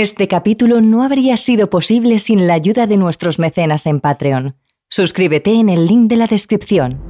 [0.00, 4.54] Este capítulo no habría sido posible sin la ayuda de nuestros mecenas en Patreon.
[4.88, 7.00] Suscríbete en el link de la descripción.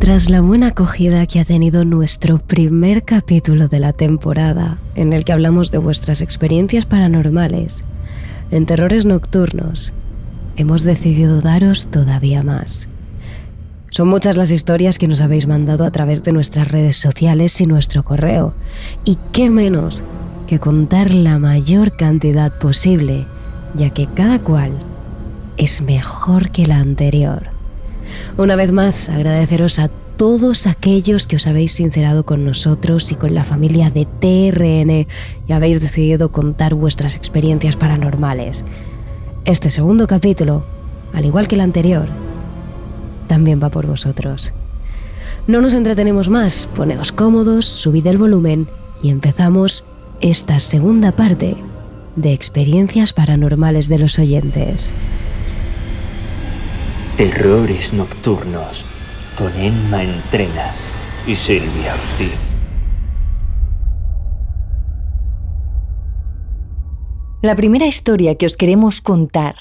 [0.00, 5.24] Tras la buena acogida que ha tenido nuestro primer capítulo de la temporada, en el
[5.24, 7.84] que hablamos de vuestras experiencias paranormales,
[8.50, 9.92] en terrores nocturnos,
[10.56, 12.88] hemos decidido daros todavía más.
[13.90, 17.66] Son muchas las historias que nos habéis mandado a través de nuestras redes sociales y
[17.66, 18.54] nuestro correo.
[19.04, 20.04] Y qué menos
[20.46, 23.26] que contar la mayor cantidad posible,
[23.74, 24.78] ya que cada cual
[25.56, 27.48] es mejor que la anterior.
[28.38, 33.34] Una vez más, agradeceros a todos aquellos que os habéis sincerado con nosotros y con
[33.34, 35.06] la familia de TRN
[35.48, 38.64] y habéis decidido contar vuestras experiencias paranormales.
[39.44, 40.64] Este segundo capítulo,
[41.12, 42.08] al igual que el anterior,
[43.30, 44.52] también va por vosotros.
[45.46, 48.68] No nos entretenemos más, poneos cómodos, subid el volumen
[49.04, 49.84] y empezamos
[50.20, 51.54] esta segunda parte
[52.16, 54.92] de experiencias paranormales de los oyentes.
[57.16, 58.84] Terrores nocturnos
[59.38, 60.74] con Emma Entrena
[61.24, 62.40] y Silvia Ortiz.
[67.42, 69.54] La primera historia que os queremos contar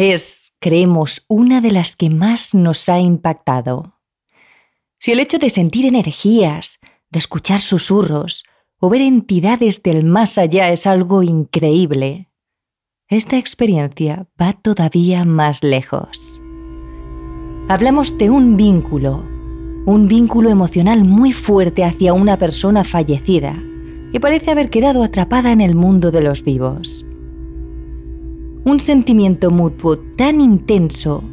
[0.00, 4.00] es creemos, una de las que más nos ha impactado.
[4.98, 6.78] Si el hecho de sentir energías,
[7.10, 8.44] de escuchar susurros
[8.78, 12.30] o ver entidades del más allá es algo increíble,
[13.08, 16.40] esta experiencia va todavía más lejos.
[17.68, 19.24] Hablamos de un vínculo,
[19.84, 23.62] un vínculo emocional muy fuerte hacia una persona fallecida
[24.12, 27.06] que parece haber quedado atrapada en el mundo de los vivos
[28.64, 31.24] un sentimiento mutuo tan intenso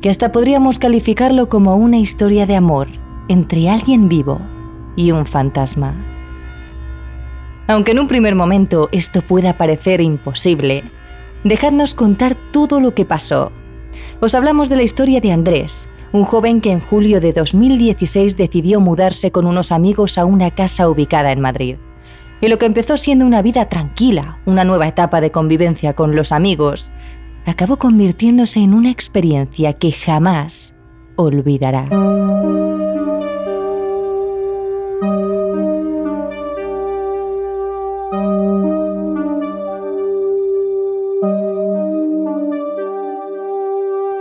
[0.00, 2.88] que hasta podríamos calificarlo como una historia de amor
[3.28, 4.40] entre alguien vivo
[4.96, 5.94] y un fantasma.
[7.66, 10.84] Aunque en un primer momento esto pueda parecer imposible,
[11.44, 13.52] dejadnos contar todo lo que pasó.
[14.20, 18.80] Os hablamos de la historia de Andrés, un joven que en julio de 2016 decidió
[18.80, 21.76] mudarse con unos amigos a una casa ubicada en Madrid
[22.40, 26.32] y lo que empezó siendo una vida tranquila, una nueva etapa de convivencia con los
[26.32, 26.90] amigos,
[27.46, 30.74] acabó convirtiéndose en una experiencia que jamás
[31.16, 31.86] olvidará.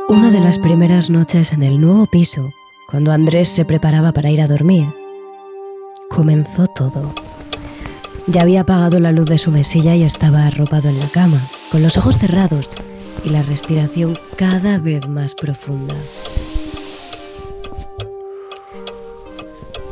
[0.10, 2.52] Una de las primeras noches en el nuevo piso,
[2.90, 4.88] cuando Andrés se preparaba para ir a dormir,
[6.10, 7.14] comenzó todo.
[8.32, 11.42] Ya había apagado la luz de su mesilla y estaba arropado en la cama,
[11.72, 12.68] con los ojos cerrados
[13.26, 15.96] y la respiración cada vez más profunda.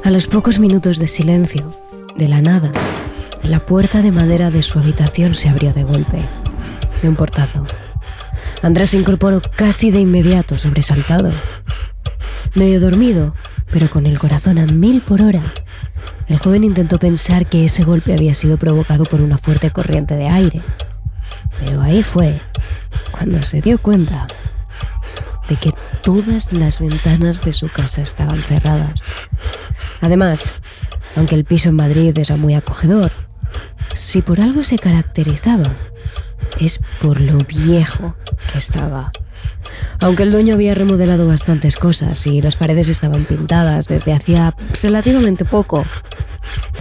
[0.04, 1.74] A los pocos minutos de silencio,
[2.16, 2.72] de la nada,
[3.42, 6.22] la puerta de madera de su habitación se abrió de golpe,
[7.02, 7.66] de un portazo.
[8.62, 11.32] Andrés se incorporó casi de inmediato, sobresaltado.
[12.54, 13.34] Medio dormido,
[13.72, 15.42] pero con el corazón a mil por hora,
[16.28, 20.28] el joven intentó pensar que ese golpe había sido provocado por una fuerte corriente de
[20.28, 20.62] aire.
[21.60, 22.40] Pero ahí fue
[23.12, 24.28] cuando se dio cuenta
[25.50, 29.02] de que todas las ventanas de su casa estaban cerradas.
[30.02, 30.54] Además,
[31.16, 33.12] aunque el piso en Madrid era muy acogedor,
[33.94, 35.74] si por algo se caracterizaba,
[36.60, 38.16] es por lo viejo
[38.52, 39.12] que estaba.
[40.00, 45.44] Aunque el dueño había remodelado bastantes cosas y las paredes estaban pintadas desde hacía relativamente
[45.44, 45.86] poco,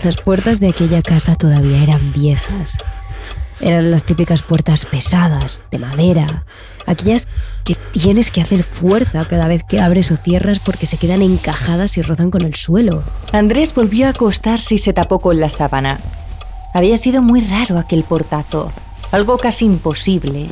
[0.05, 2.79] las puertas de aquella casa todavía eran viejas.
[3.61, 6.45] Eran las típicas puertas pesadas, de madera,
[6.85, 7.27] aquellas
[7.65, 11.97] que tienes que hacer fuerza cada vez que abres o cierras porque se quedan encajadas
[11.97, 13.03] y rozan con el suelo.
[13.33, 16.01] Andrés volvió a acostarse y se tapó con la sábana.
[16.75, 18.71] Había sido muy raro aquel portazo,
[19.11, 20.51] algo casi imposible.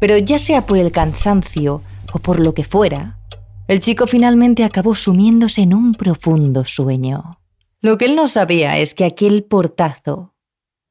[0.00, 1.82] Pero ya sea por el cansancio
[2.12, 3.18] o por lo que fuera,
[3.66, 7.38] el chico finalmente acabó sumiéndose en un profundo sueño.
[7.80, 10.34] Lo que él no sabía es que aquel portazo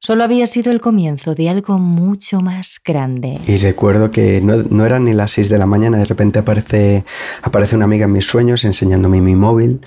[0.00, 3.38] solo había sido el comienzo de algo mucho más grande.
[3.46, 7.04] Y recuerdo que no, no eran ni las 6 de la mañana, de repente aparece,
[7.42, 9.80] aparece una amiga en mis sueños enseñándome mi móvil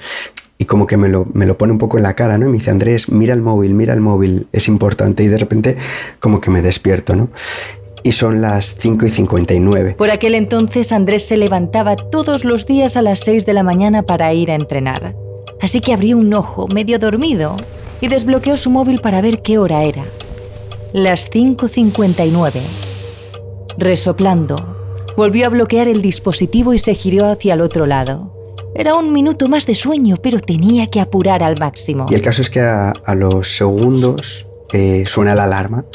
[0.58, 2.48] y como que me lo, me lo pone un poco en la cara, ¿no?
[2.48, 5.24] Y me dice, Andrés, mira el móvil, mira el móvil, es importante.
[5.24, 5.78] Y de repente
[6.20, 7.30] como que me despierto, ¿no?
[8.04, 9.96] Y son las 5 y 59.
[9.98, 14.04] Por aquel entonces Andrés se levantaba todos los días a las 6 de la mañana
[14.04, 15.16] para ir a entrenar
[15.62, 17.56] así que abrió un ojo, medio dormido,
[18.02, 20.04] y desbloqueó su móvil para ver qué hora era.
[20.94, 22.52] Las 5.59.
[23.78, 24.56] Resoplando,
[25.16, 28.34] volvió a bloquear el dispositivo y se giró hacia el otro lado.
[28.76, 32.06] Era un minuto más de sueño, pero tenía que apurar al máximo.
[32.10, 35.86] Y el caso es que a, los segundos eh, suena la alarma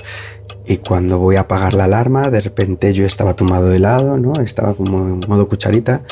[0.72, 4.32] y cuando voy a apagar la alarma, de repente yo estaba tumbado de lado, ¿no?
[4.42, 6.02] Estaba como en modo cucharita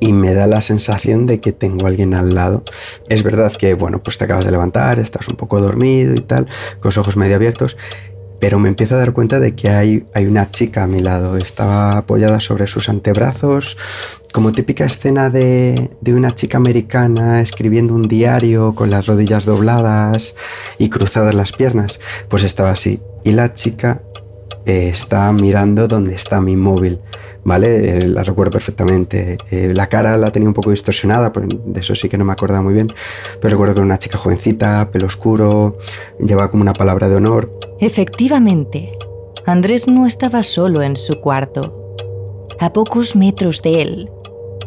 [0.00, 2.62] y me da la sensación de que tengo a alguien al lado.
[3.08, 6.46] Es verdad que, bueno, pues te acabas de levantar, estás un poco dormido y tal,
[6.80, 7.76] con los ojos medio abiertos,
[8.38, 11.36] pero me empiezo a dar cuenta de que hay, hay una chica a mi lado.
[11.36, 13.76] Estaba apoyada sobre sus antebrazos,
[14.32, 20.36] como típica escena de, de, una chica americana escribiendo un diario con las rodillas dobladas
[20.78, 22.00] y cruzadas las piernas.
[22.28, 23.00] Pues estaba así.
[23.24, 24.02] Y la chica
[24.66, 27.00] eh, está mirando donde está mi móvil.
[27.44, 27.98] ¿vale?
[27.98, 29.38] Eh, la recuerdo perfectamente.
[29.50, 32.32] Eh, la cara la tenía un poco distorsionada, pues de eso sí que no me
[32.32, 32.88] acordaba muy bien,
[33.40, 35.78] pero recuerdo que era una chica jovencita, pelo oscuro,
[36.18, 37.58] llevaba como una palabra de honor.
[37.80, 38.92] Efectivamente,
[39.46, 41.96] Andrés no estaba solo en su cuarto.
[42.58, 44.10] A pocos metros de él,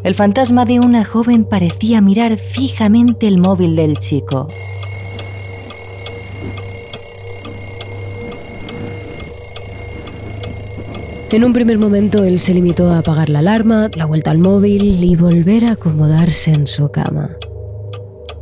[0.02, 4.46] el fantasma de una joven parecía mirar fijamente el móvil del chico.
[11.34, 15.02] En un primer momento él se limitó a apagar la alarma, la vuelta al móvil
[15.02, 17.36] y volver a acomodarse en su cama.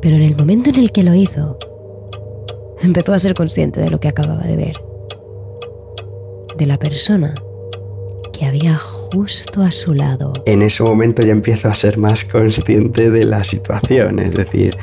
[0.03, 1.57] Pero en el momento en el que lo hizo,
[2.83, 4.77] empezó a ser consciente de lo que acababa de ver.
[6.59, 7.33] De la persona
[8.31, 10.35] que había justo a su lado.
[10.45, 14.77] En ese momento ya empiezo a ser más consciente de la situación, es decir,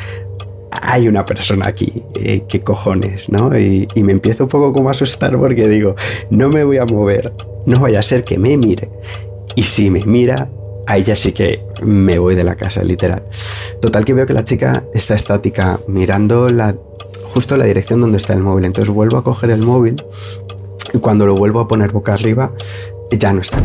[0.71, 3.55] hay una persona aquí, eh, qué cojones, ¿no?
[3.55, 5.93] Y, y, me empiezo un poco como a asustar porque digo,
[6.31, 7.33] no me voy a mover,
[7.69, 8.89] no vaya a ser que me mire.
[9.55, 10.49] Y si me mira,
[10.87, 13.23] ahí ya sí que me voy de la casa, literal.
[13.79, 16.75] Total que veo que la chica está estática, mirando la,
[17.33, 18.65] justo la dirección donde está el móvil.
[18.65, 19.95] Entonces vuelvo a coger el móvil
[20.93, 22.51] y cuando lo vuelvo a poner boca arriba,
[23.11, 23.61] ya no está.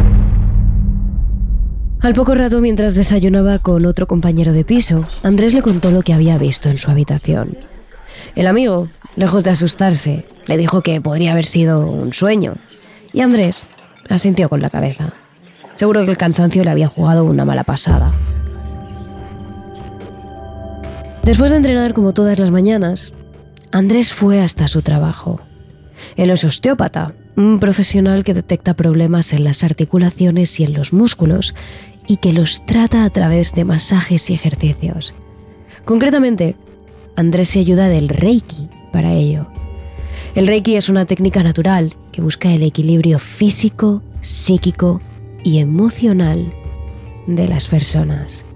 [2.00, 6.12] Al poco rato, mientras desayunaba con otro compañero de piso, Andrés le contó lo que
[6.12, 7.56] había visto en su habitación.
[8.36, 12.56] El amigo, lejos de asustarse, le dijo que podría haber sido un sueño.
[13.14, 13.66] Y Andrés
[14.08, 15.12] asintió con la cabeza.
[15.74, 18.12] Seguro que el cansancio le había jugado una mala pasada.
[21.22, 23.12] Después de entrenar como todas las mañanas,
[23.72, 25.40] Andrés fue hasta su trabajo.
[26.16, 31.54] Él es osteópata, un profesional que detecta problemas en las articulaciones y en los músculos
[32.06, 35.14] y que los trata a través de masajes y ejercicios.
[35.84, 36.56] Concretamente,
[37.16, 39.46] Andrés se ayuda del Reiki para ello.
[40.34, 45.00] El Reiki es una técnica natural que busca el equilibrio físico, psíquico
[45.42, 46.54] y emocional
[47.26, 48.46] de las personas.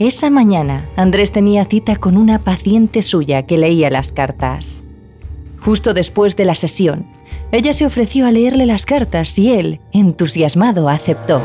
[0.00, 4.82] Esa mañana, Andrés tenía cita con una paciente suya que leía las cartas.
[5.60, 7.06] Justo después de la sesión,
[7.52, 11.40] ella se ofreció a leerle las cartas y él, entusiasmado, aceptó.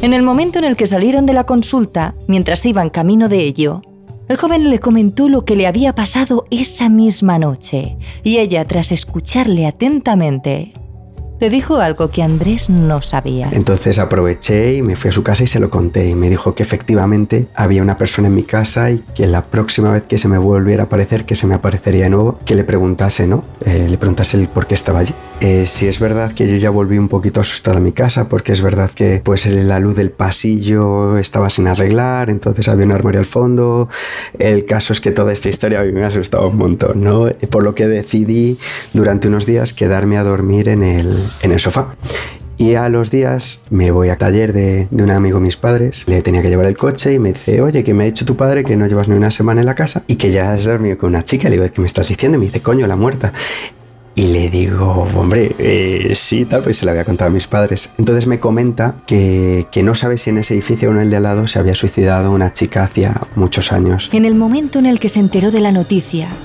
[0.00, 3.82] En el momento en el que salieron de la consulta, mientras iban camino de ello,
[4.32, 8.90] el joven le comentó lo que le había pasado esa misma noche, y ella, tras
[8.90, 10.72] escucharle atentamente,
[11.42, 13.48] le dijo algo que Andrés no sabía.
[13.50, 16.54] Entonces aproveché y me fui a su casa y se lo conté y me dijo
[16.54, 20.28] que efectivamente había una persona en mi casa y que la próxima vez que se
[20.28, 23.42] me volviera a aparecer, que se me aparecería de nuevo, que le preguntase, ¿no?
[23.66, 25.14] Eh, le preguntase por qué estaba allí.
[25.40, 28.52] Eh, si es verdad que yo ya volví un poquito asustado a mi casa porque
[28.52, 33.18] es verdad que pues la luz del pasillo estaba sin arreglar, entonces había un armario
[33.18, 33.88] al fondo.
[34.38, 37.26] El caso es que toda esta historia a mí me ha asustado un montón, ¿no?
[37.50, 38.58] Por lo que decidí
[38.92, 41.94] durante unos días quedarme a dormir en el, en el sofá.
[42.58, 46.22] Y a los días me voy al taller de, un amigo de mis padres, le
[46.22, 48.62] tenía que llevar el coche y me dice, oye, que me ha dicho tu padre
[48.62, 51.08] que no llevas ni una semana en la casa y que ya has dormido con
[51.08, 51.48] una chica.
[51.48, 52.36] Le digo, ¿qué me estás diciendo?
[52.36, 53.32] Y me dice, coño, la muerta.
[54.14, 57.94] Y le digo, hombre, eh, sí, tal, pues se lo había contado a mis padres.
[57.98, 61.16] Entonces me comenta que, que, no sabe si en ese edificio o en el de
[61.16, 64.10] al lado se había suicidado una chica hacía muchos años.
[64.12, 66.36] En el momento en el que se enteró de la noticia,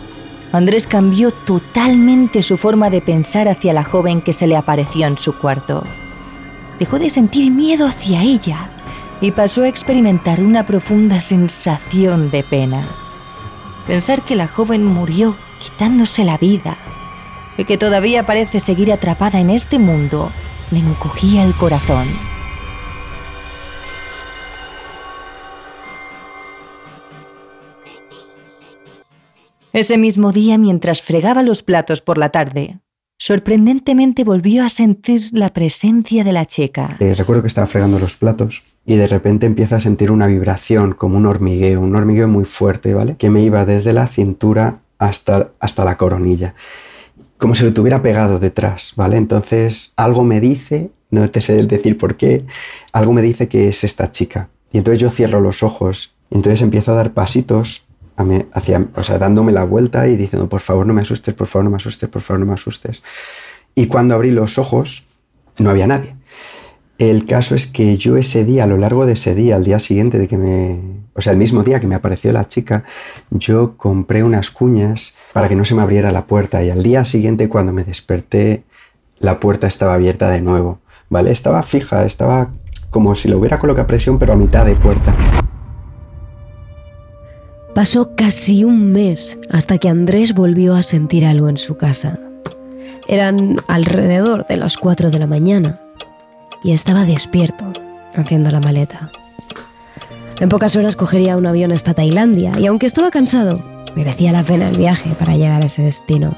[0.52, 5.18] Andrés cambió totalmente su forma de pensar hacia la joven que se le apareció en
[5.18, 5.84] su cuarto.
[6.80, 8.70] Dejó de sentir miedo hacia ella
[9.20, 12.88] y pasó a experimentar una profunda sensación de pena.
[13.88, 16.78] Pensar que la joven murió quitándose la vida
[17.58, 20.32] y que todavía parece seguir atrapada en este mundo
[20.72, 22.08] le encogía el corazón.
[29.78, 32.80] Ese mismo día, mientras fregaba los platos por la tarde,
[33.20, 36.98] sorprendentemente volvió a sentir la presencia de la chica.
[37.00, 40.94] Eh, recuerdo que estaba fregando los platos y de repente empieza a sentir una vibración,
[40.94, 43.18] como un hormigueo, un hormigueo muy fuerte, ¿vale?
[43.18, 46.56] Que me iba desde la cintura hasta, hasta la coronilla.
[47.38, 49.18] Como si lo tuviera pegado detrás, ¿vale?
[49.18, 52.48] Entonces algo me dice, no te sé decir por qué,
[52.94, 54.50] algo me dice que es esta chica.
[54.72, 57.87] Y entonces yo cierro los ojos y entonces empiezo a dar pasitos
[58.54, 61.66] hacia, o sea, dándome la vuelta y diciendo, por favor no me asustes, por favor
[61.66, 63.04] no me asustes, por favor no me asustes.
[63.76, 65.06] Y cuando abrí los ojos,
[65.60, 66.16] no había nadie.
[66.98, 69.80] El caso es que yo ese día, a lo largo de ese día, al día
[69.80, 70.80] siguiente de que me...
[71.14, 72.84] O sea, el mismo día que me apareció la chica,
[73.30, 77.06] yo compré unas cuñas para que no se me abriera la puerta y al día
[77.06, 78.64] siguiente cuando me desperté,
[79.20, 81.32] la puerta estaba abierta de nuevo, ¿vale?
[81.32, 82.52] Estaba fija, estaba
[82.92, 85.16] como si lo hubiera colocado presión pero a mitad de puerta.
[87.78, 92.18] Pasó casi un mes hasta que Andrés volvió a sentir algo en su casa.
[93.08, 95.80] Eran alrededor de las 4 de la mañana
[96.64, 97.72] y estaba despierto,
[98.16, 99.12] haciendo la maleta.
[100.40, 103.64] En pocas horas cogería un avión hasta Tailandia y aunque estaba cansado,
[103.96, 106.36] merecía la pena el viaje para llegar a ese destino.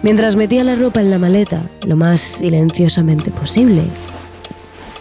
[0.00, 3.82] Mientras metía la ropa en la maleta, lo más silenciosamente posible,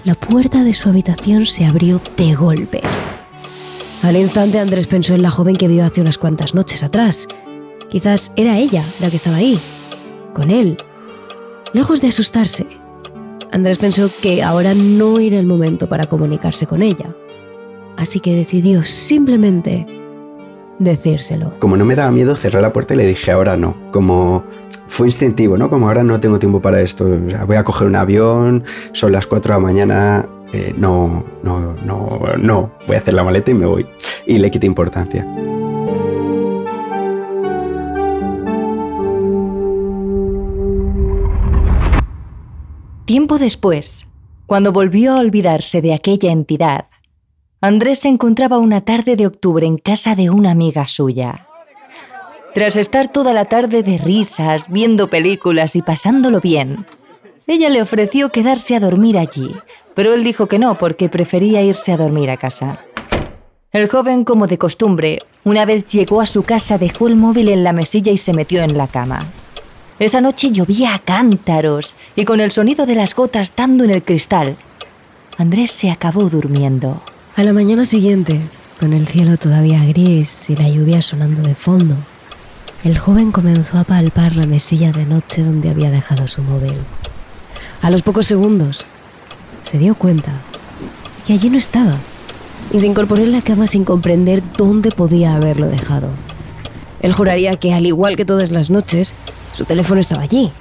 [0.04, 2.82] la puerta de su habitación se abrió de golpe.
[4.08, 7.28] Al instante Andrés pensó en la joven que vio hace unas cuantas noches atrás.
[7.90, 9.60] Quizás era ella la que estaba ahí,
[10.34, 10.78] con él.
[11.74, 12.68] Lejos de asustarse,
[13.52, 17.14] Andrés pensó que ahora no era el momento para comunicarse con ella.
[17.98, 19.86] Así que decidió simplemente
[20.80, 21.60] decírselo.
[21.60, 23.76] Como no me daba miedo, cerré la puerta y le dije ahora no.
[23.92, 24.46] Como
[24.88, 25.70] fue instintivo, ¿no?
[25.70, 27.06] Como ahora no tengo tiempo para esto.
[27.46, 30.30] voy a coger un avión, son las 4 de la mañana.
[30.54, 32.72] Eh, no, no, no, no.
[32.88, 33.86] Voy a hacer la maleta y me voy.
[34.26, 35.26] Y le quité importancia.
[43.06, 44.06] Tiempo después,
[44.48, 46.88] cuando volvió a olvidarse de aquella entidad,
[47.62, 51.48] Andrés se encontraba una tarde de octubre en casa de una amiga suya.
[52.54, 56.86] Tras estar toda la tarde de risas, viendo películas y pasándolo bien,
[57.48, 59.56] ella le ofreció quedarse a dormir allí,
[59.98, 62.82] pero él dijo que no porque prefería irse a dormir a casa.
[63.72, 67.64] El joven, como de costumbre, una vez llegó a su casa dejó el móvil en
[67.64, 69.26] la mesilla y se metió en la cama.
[69.98, 74.04] Esa noche llovía a cántaros y con el sonido de las gotas dando en el
[74.04, 74.56] cristal,
[75.40, 77.02] Andrés se acabó durmiendo.
[77.36, 78.40] A la mañana siguiente,
[78.80, 81.96] con el cielo todavía gris y la lluvia sonando de fondo,
[82.84, 86.78] el joven comenzó a palpar la mesilla de noche donde había dejado su móvil.
[87.82, 88.86] A los pocos segundos,
[89.70, 90.32] se dio cuenta
[91.26, 91.96] que allí no estaba
[92.72, 96.08] y se incorporó en la cama sin comprender dónde podía haberlo dejado.
[97.02, 99.14] Él juraría que, al igual que todas las noches,
[99.54, 100.52] su teléfono estaba allí.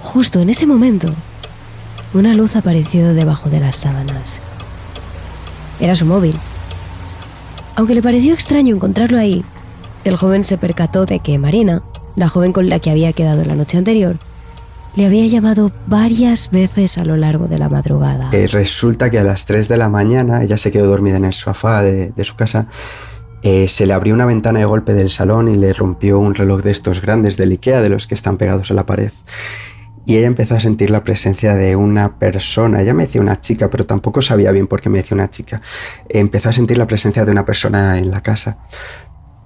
[0.00, 1.08] Justo en ese momento,
[2.14, 4.40] una luz apareció debajo de las sábanas.
[5.78, 6.34] Era su móvil.
[7.76, 9.44] Aunque le pareció extraño encontrarlo ahí,
[10.02, 11.82] el joven se percató de que Marina,
[12.16, 14.18] la joven con la que había quedado la noche anterior,
[14.96, 18.30] le había llamado varias veces a lo largo de la madrugada.
[18.32, 21.32] Eh, resulta que a las 3 de la mañana ella se quedó dormida en el
[21.32, 22.66] sofá de su casa
[23.48, 26.62] eh, se le abrió una ventana de golpe del salón y le rompió un reloj
[26.62, 29.12] de estos grandes del Ikea, de los que están pegados a la pared.
[30.04, 32.82] Y ella empezó a sentir la presencia de una persona.
[32.82, 35.60] Ella me decía una chica, pero tampoco sabía bien por qué me decía una chica.
[36.08, 38.58] Empezó a sentir la presencia de una persona en la casa.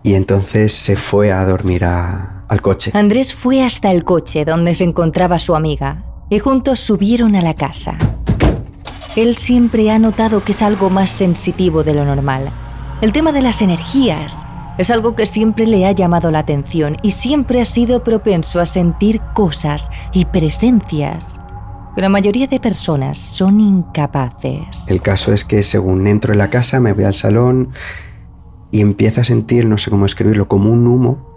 [0.03, 2.91] Y entonces se fue a dormir al coche.
[2.95, 7.55] Andrés fue hasta el coche donde se encontraba su amiga y juntos subieron a la
[7.55, 7.97] casa.
[9.17, 12.51] Él siempre ha notado que es algo más sensitivo de lo normal
[13.01, 14.45] el tema de las energías
[14.77, 18.67] es algo que siempre le ha llamado la atención y siempre ha sido propenso a
[18.67, 21.41] sentir cosas y presencias
[21.95, 24.91] que la mayoría de personas son incapaces.
[24.91, 27.71] El caso es que según entro en la casa me voy al salón
[28.71, 31.31] y empiezo a sentir, no sé cómo escribirlo, como un humo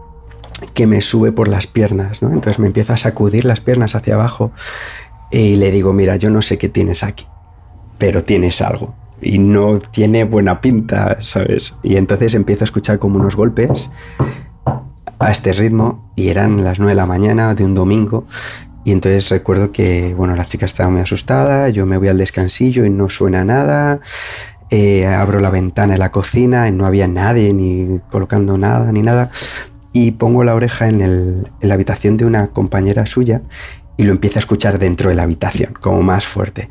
[0.74, 2.30] que me sube por las piernas, ¿no?
[2.32, 4.52] Entonces me empieza a sacudir las piernas hacia abajo
[5.32, 7.26] y le digo, mira, yo no sé qué tienes aquí,
[7.98, 11.76] pero tienes algo y no tiene buena pinta, ¿sabes?
[11.84, 13.92] Y entonces empiezo a escuchar como unos golpes
[15.20, 18.26] a este ritmo y eran las 9 de la mañana de un domingo
[18.86, 22.86] y entonces recuerdo que, bueno, la chica estaba muy asustada, yo me voy al descansillo
[22.86, 24.02] y no suena nada,
[24.76, 29.30] eh, abro la ventana de la cocina no había nadie ni colocando nada ni nada
[29.92, 33.44] y pongo la oreja en, en la habitación de una compañera suya
[33.98, 36.70] y lo empiezo a escuchar dentro de la habitación, como más fuerte.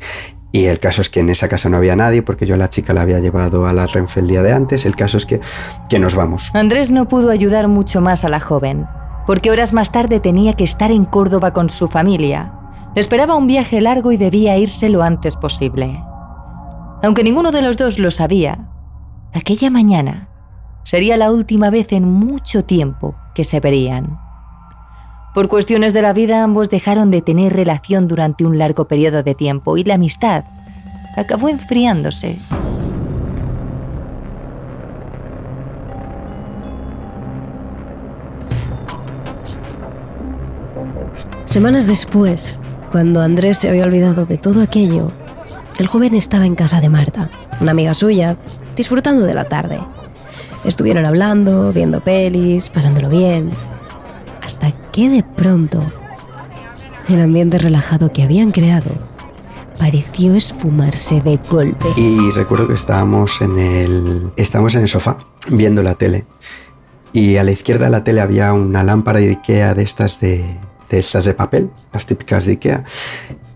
[0.51, 2.69] Y el caso es que en esa casa no había nadie porque yo a la
[2.69, 4.85] chica la había llevado a la Renfe el día de antes.
[4.85, 5.39] El caso es que,
[5.87, 6.51] que nos vamos.
[6.53, 8.85] Andrés no pudo ayudar mucho más a la joven,
[9.25, 12.51] porque horas más tarde tenía que estar en Córdoba con su familia.
[12.95, 16.03] Le esperaba un viaje largo y debía irse lo antes posible.
[17.03, 18.69] Aunque ninguno de los dos lo sabía,
[19.33, 20.29] aquella mañana
[20.85, 24.17] sería la última vez en mucho tiempo que se verían.
[25.33, 29.35] Por cuestiones de la vida ambos dejaron de tener relación durante un largo periodo de
[29.35, 30.45] tiempo y la amistad
[31.17, 32.39] acabó enfriándose.
[41.43, 42.55] Semanas después,
[42.93, 45.11] cuando Andrés se había olvidado de todo aquello,
[45.79, 48.37] el joven estaba en casa de Marta, una amiga suya,
[48.75, 49.79] disfrutando de la tarde.
[50.63, 53.51] Estuvieron hablando, viendo pelis, pasándolo bien,
[54.41, 55.83] hasta que de pronto
[57.09, 58.91] el ambiente relajado que habían creado
[59.77, 61.87] pareció esfumarse de golpe.
[61.97, 65.17] Y recuerdo que estábamos en el, estábamos en el sofá
[65.49, 66.25] viendo la tele.
[67.11, 70.43] Y a la izquierda de la tele había una lámpara de Ikea de estas de,
[70.89, 72.85] de estas de papel, las típicas de Ikea.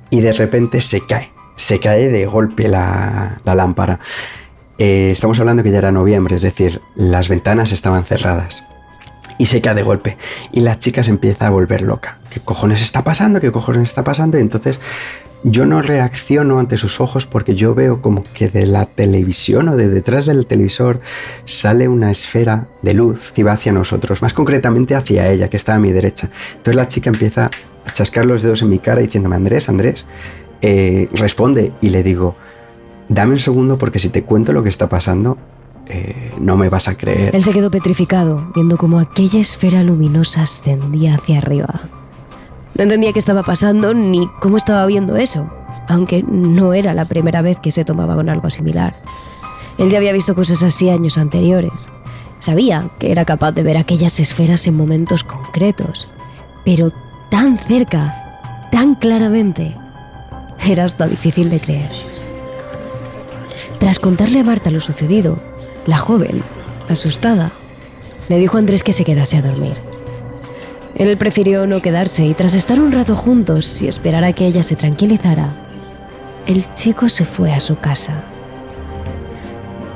[0.09, 3.99] Y de repente se cae, se cae de golpe la, lámpara.
[4.77, 8.65] Eh, estamos hablando que ya era noviembre, es decir, las ventanas estaban cerradas.
[9.37, 10.17] Y se cae de golpe.
[10.53, 12.19] Y la chica se empieza a volver loca.
[12.29, 13.39] ¿Qué cojones está pasando?
[13.39, 14.37] ¿Qué cojones está pasando?
[14.37, 14.79] Y entonces
[15.43, 19.75] yo no reacciono ante sus ojos porque yo veo como que de la televisión o
[19.75, 21.01] de detrás del televisor
[21.45, 25.75] sale una esfera de luz y va hacia nosotros, más concretamente hacia ella, que está
[25.75, 26.31] a mi derecha.
[26.51, 27.49] Entonces la chica empieza
[27.85, 30.05] a chascar los dedos en mi cara diciéndome, Andrés, Andrés,
[30.61, 32.35] eh, responde y le digo,
[33.09, 35.37] dame un segundo porque si te cuento lo que está pasando,
[35.87, 37.35] eh, no me vas a creer.
[37.35, 41.81] Él se quedó petrificado, viendo cómo aquella esfera luminosa ascendía hacia arriba.
[42.75, 45.49] No entendía qué estaba pasando ni cómo estaba viendo eso,
[45.87, 48.95] aunque no era la primera vez que se tomaba con algo similar.
[49.77, 51.89] Él ya había visto cosas así años anteriores.
[52.39, 56.07] Sabía que era capaz de ver aquellas esferas en momentos concretos,
[56.65, 56.91] pero
[57.29, 59.75] tan cerca, tan claramente,
[60.65, 61.89] era hasta difícil de creer.
[63.79, 65.37] Tras contarle a Marta lo sucedido,
[65.85, 66.41] la joven,
[66.89, 67.51] asustada,
[68.29, 69.75] le dijo a Andrés que se quedase a dormir.
[70.95, 74.63] Él prefirió no quedarse y tras estar un rato juntos y esperar a que ella
[74.63, 75.53] se tranquilizara,
[76.47, 78.23] el chico se fue a su casa.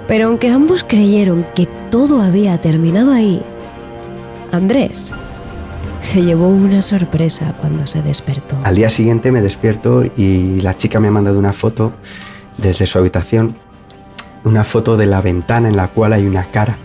[0.07, 3.41] Pero aunque ambos creyeron que todo había terminado ahí,
[4.51, 5.11] Andrés
[6.01, 8.57] se llevó una sorpresa cuando se despertó.
[8.63, 11.93] Al día siguiente me despierto y la chica me ha mandado una foto
[12.57, 13.55] desde su habitación,
[14.43, 16.77] una foto de la ventana en la cual hay una cara,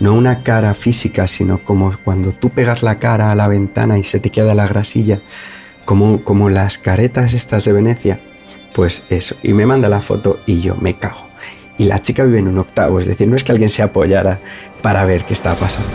[0.00, 4.04] no una cara física, sino como cuando tú pegas la cara a la ventana y
[4.04, 5.20] se te queda la grasilla,
[5.84, 8.20] como, como las caretas estas de Venecia,
[8.74, 11.28] pues eso, y me manda la foto y yo me cago.
[11.78, 14.40] Y la chica vive en un octavo, es decir, no es que alguien se apoyara
[14.82, 15.90] para ver qué estaba pasando.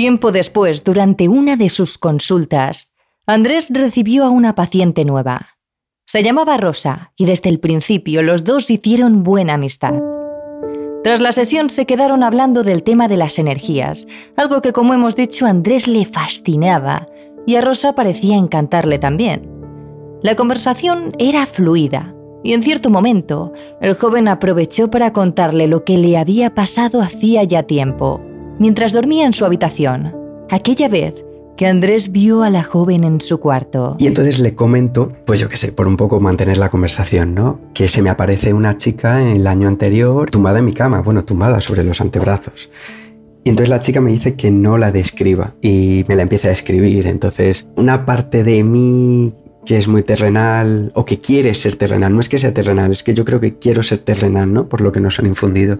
[0.00, 2.94] Tiempo después, durante una de sus consultas,
[3.26, 5.58] Andrés recibió a una paciente nueva.
[6.06, 10.00] Se llamaba Rosa y desde el principio los dos hicieron buena amistad.
[11.04, 14.06] Tras la sesión se quedaron hablando del tema de las energías,
[14.38, 17.06] algo que como hemos dicho a Andrés le fascinaba
[17.46, 19.50] y a Rosa parecía encantarle también.
[20.22, 25.98] La conversación era fluida y en cierto momento el joven aprovechó para contarle lo que
[25.98, 28.22] le había pasado hacía ya tiempo,
[28.60, 30.14] mientras dormía en su habitación,
[30.50, 31.24] aquella vez
[31.56, 33.96] que Andrés vio a la joven en su cuarto.
[33.98, 37.58] Y entonces le comento, pues yo qué sé, por un poco mantener la conversación, ¿no?
[37.74, 41.24] Que se me aparece una chica en el año anterior tumbada en mi cama, bueno,
[41.24, 42.70] tumbada sobre los antebrazos.
[43.44, 46.52] Y entonces la chica me dice que no la describa y me la empieza a
[46.52, 47.06] escribir.
[47.06, 52.20] Entonces, una parte de mí que es muy terrenal o que quiere ser terrenal, no
[52.20, 54.68] es que sea terrenal, es que yo creo que quiero ser terrenal, ¿no?
[54.68, 55.78] Por lo que nos han infundido.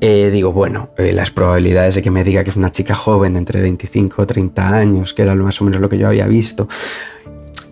[0.00, 3.36] Eh, digo, bueno, eh, las probabilidades de que me diga que es una chica joven
[3.36, 6.68] entre 25 o 30 años, que era más o menos lo que yo había visto,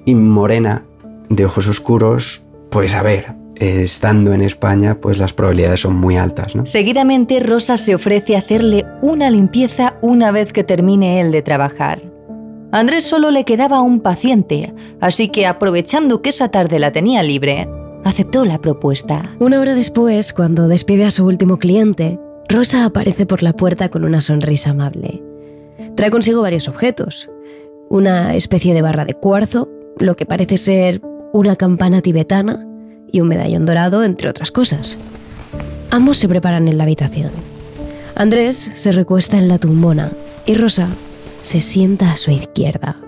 [0.04, 0.84] y morena,
[1.28, 6.16] de ojos oscuros, pues a ver, eh, estando en España, pues las probabilidades son muy
[6.16, 6.54] altas.
[6.64, 12.02] Seguidamente, Rosa se ofrece a hacerle una limpieza una vez que termine él de trabajar.
[12.72, 17.68] Andrés solo le quedaba un paciente, así que aprovechando que esa tarde la tenía libre,
[18.06, 19.34] aceptó la propuesta.
[19.40, 24.04] Una hora después, cuando despide a su último cliente, Rosa aparece por la puerta con
[24.04, 25.22] una sonrisa amable.
[25.96, 27.28] Trae consigo varios objetos.
[27.88, 31.00] Una especie de barra de cuarzo, lo que parece ser
[31.32, 32.64] una campana tibetana
[33.10, 34.98] y un medallón dorado, entre otras cosas.
[35.90, 37.30] Ambos se preparan en la habitación.
[38.14, 40.12] Andrés se recuesta en la tumbona
[40.46, 40.88] y Rosa
[41.42, 43.00] se sienta a su izquierda.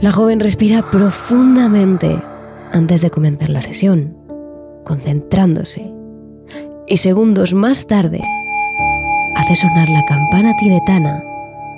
[0.00, 2.18] La joven respira profundamente
[2.72, 4.16] antes de comenzar la sesión,
[4.84, 5.92] concentrándose.
[6.86, 8.20] Y segundos más tarde,
[9.36, 11.22] hace sonar la campana tibetana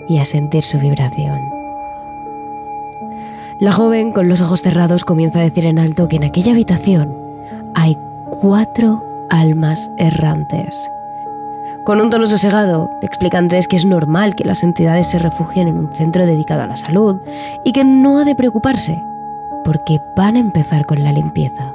[0.08, 1.38] y a sentir su vibración.
[3.60, 7.14] La joven, con los ojos cerrados, comienza a decir en alto que en aquella habitación
[7.74, 7.96] hay
[8.40, 10.90] cuatro almas errantes.
[11.84, 15.76] Con un tono sosegado, explica Andrés que es normal que las entidades se refugien en
[15.76, 17.16] un centro dedicado a la salud
[17.64, 19.02] y que no ha de preocuparse,
[19.64, 21.74] porque van a empezar con la limpieza.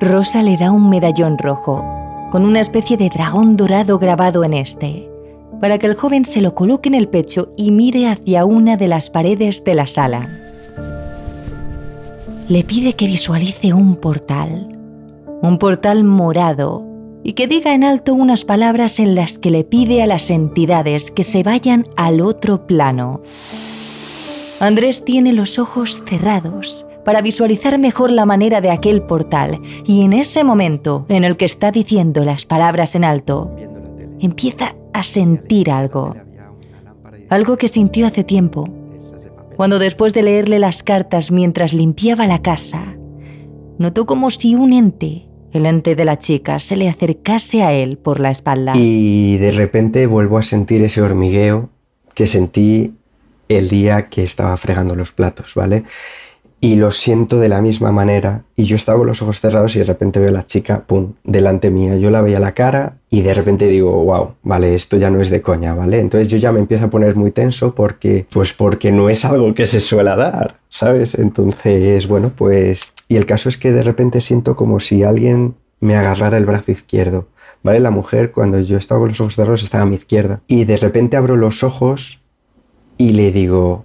[0.00, 1.84] Rosa le da un medallón rojo,
[2.30, 5.06] con una especie de dragón dorado grabado en este.
[5.60, 8.88] para que el joven se lo coloque en el pecho y mire hacia una de
[8.88, 10.26] las paredes de la sala.
[12.48, 14.78] Le pide que visualice un portal,
[15.42, 16.86] un portal morado,
[17.22, 21.10] y que diga en alto unas palabras en las que le pide a las entidades
[21.10, 23.20] que se vayan al otro plano.
[24.60, 30.12] Andrés tiene los ojos cerrados para visualizar mejor la manera de aquel portal y en
[30.12, 33.54] ese momento en el que está diciendo las palabras en alto,
[34.20, 36.14] empieza a sentir algo.
[37.28, 38.68] Algo que sintió hace tiempo,
[39.56, 42.96] cuando después de leerle las cartas mientras limpiaba la casa,
[43.78, 47.98] notó como si un ente, el ente de la chica, se le acercase a él
[47.98, 48.72] por la espalda.
[48.74, 51.70] Y de repente vuelvo a sentir ese hormigueo
[52.14, 52.94] que sentí
[53.48, 55.84] el día que estaba fregando los platos, ¿vale?
[56.60, 58.42] Y lo siento de la misma manera.
[58.54, 61.14] Y yo estaba con los ojos cerrados y de repente veo a la chica, ¡pum!,
[61.24, 61.96] delante mía.
[61.96, 65.30] Yo la veía la cara y de repente digo, wow, vale, esto ya no es
[65.30, 66.00] de coña, ¿vale?
[66.00, 69.54] Entonces yo ya me empiezo a poner muy tenso porque, pues porque no es algo
[69.54, 71.14] que se suele dar, ¿sabes?
[71.14, 72.92] Entonces, bueno, pues...
[73.08, 76.72] Y el caso es que de repente siento como si alguien me agarrara el brazo
[76.72, 77.28] izquierdo.
[77.62, 77.80] ¿Vale?
[77.80, 80.40] La mujer, cuando yo estaba con los ojos cerrados, estaba a mi izquierda.
[80.46, 82.22] Y de repente abro los ojos
[82.96, 83.84] y le digo,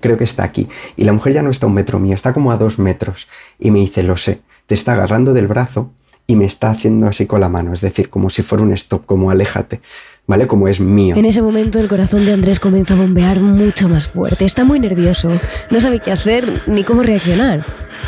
[0.00, 0.68] creo que está aquí.
[0.96, 3.28] Y la mujer ya no está a un metro mío, está como a dos metros.
[3.58, 5.90] Y me dice, lo sé, te está agarrando del brazo
[6.30, 9.06] y me está haciendo así con la mano, es decir, como si fuera un stop,
[9.06, 9.80] como aléjate,
[10.26, 10.46] ¿vale?
[10.46, 11.16] Como es mío.
[11.16, 14.78] En ese momento el corazón de Andrés comienza a bombear mucho más fuerte, está muy
[14.78, 15.30] nervioso,
[15.70, 17.64] no sabe qué hacer ni cómo reaccionar.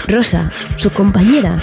[0.06, 1.60] Rosa, su compañera,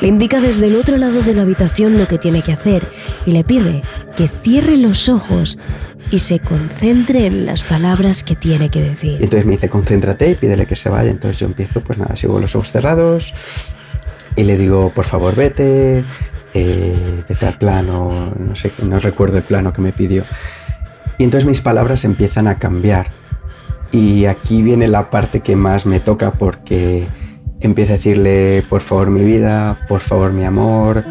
[0.00, 2.86] le indica desde el otro lado de la habitación lo que tiene que hacer
[3.26, 3.82] y le pide
[4.14, 5.58] que cierre los ojos
[6.12, 9.18] y se concentre en las palabras que tiene que decir.
[9.20, 11.10] entonces me dice, concéntrate y pídele que se vaya.
[11.10, 13.34] Entonces yo empiezo, pues nada, sigo los ojos cerrados
[14.36, 16.04] y le digo, por favor, vete,
[16.54, 20.24] eh, vete al plano, no sé, no recuerdo el plano que me pidió.
[21.18, 23.08] Y entonces mis palabras empiezan a cambiar.
[23.92, 27.06] Y aquí viene la parte que más me toca porque
[27.60, 31.04] empiezo a decirle, por favor, mi vida, por favor, mi amor,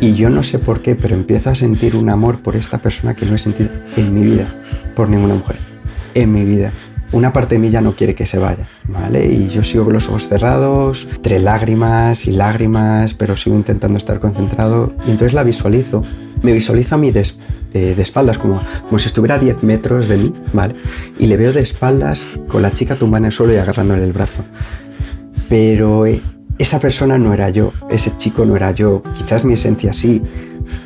[0.00, 3.14] y yo no sé por qué, pero empiezo a sentir un amor por esta persona
[3.14, 4.54] que no he sentido en mi vida,
[4.94, 5.56] por ninguna mujer,
[6.14, 6.72] en mi vida.
[7.14, 9.24] Una parte de mí ya no quiere que se vaya, ¿vale?
[9.24, 14.18] Y yo sigo con los ojos cerrados, entre lágrimas y lágrimas, pero sigo intentando estar
[14.18, 14.92] concentrado.
[15.06, 16.02] Y entonces la visualizo.
[16.42, 17.24] Me visualizo a mí de,
[17.72, 20.74] eh, de espaldas, como, como si estuviera a 10 metros de mí, ¿vale?
[21.16, 24.12] Y le veo de espaldas con la chica tumbada en el suelo y agarrándole el
[24.12, 24.42] brazo.
[25.48, 26.20] Pero eh,
[26.58, 30.20] esa persona no era yo, ese chico no era yo, quizás mi esencia sí,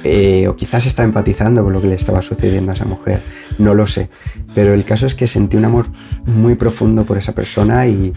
[0.05, 3.23] eh, o quizás está empatizando con lo que le estaba sucediendo a esa mujer,
[3.59, 4.09] no lo sé,
[4.55, 5.87] pero el caso es que sentí un amor
[6.25, 8.13] muy profundo por esa persona y,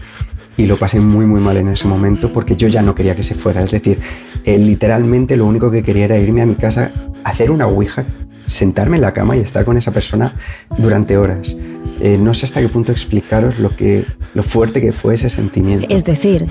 [0.58, 3.34] lo pasé muy muy mal en ese momento porque yo ya no quería que se
[3.34, 3.98] fuera, es decir,
[4.44, 6.92] eh, literalmente lo único que quería era irme a mi casa,
[7.24, 8.04] hacer una ouija,
[8.46, 10.34] sentarme en la cama y estar con esa persona
[10.78, 11.56] durante horas.
[12.00, 14.04] Eh, no sé hasta qué punto explicaros lo, que,
[14.34, 15.86] lo fuerte que fue ese sentimiento.
[15.88, 16.46] Es decir,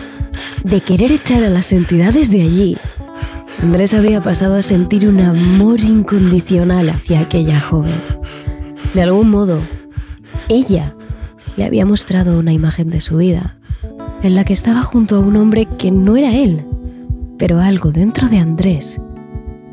[0.63, 2.77] de querer echar a las entidades de allí,
[3.61, 7.93] Andrés había pasado a sentir un amor incondicional hacia aquella joven.
[8.95, 9.59] De algún modo,
[10.49, 10.95] ella
[11.57, 13.59] le había mostrado una imagen de su vida,
[14.23, 16.65] en la que estaba junto a un hombre que no era él,
[17.37, 18.99] pero algo dentro de Andrés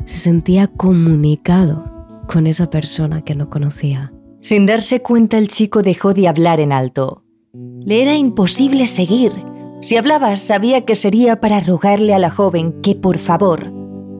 [0.05, 4.13] se sentía comunicado con esa persona que no conocía.
[4.41, 7.23] Sin darse cuenta el chico dejó de hablar en alto.
[7.53, 9.31] Le era imposible seguir.
[9.81, 13.78] Si hablaba sabía que sería para rogarle a la joven que por favor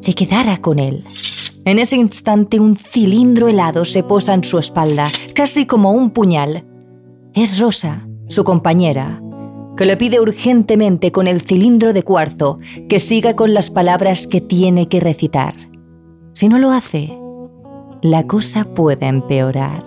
[0.09, 1.03] se quedara con él.
[1.65, 6.65] En ese instante un cilindro helado se posa en su espalda, casi como un puñal.
[7.35, 9.21] Es Rosa, su compañera,
[9.77, 14.41] que le pide urgentemente con el cilindro de cuarzo que siga con las palabras que
[14.41, 15.53] tiene que recitar.
[16.33, 17.15] Si no lo hace,
[18.01, 19.85] la cosa puede empeorar.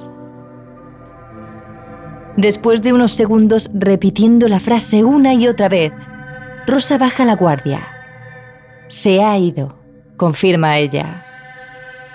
[2.37, 5.93] Después de unos segundos repitiendo la frase una y otra vez,
[6.69, 7.89] Rosa baja la guardia.
[8.87, 9.82] Se ha ido,
[10.17, 11.25] confirma ella.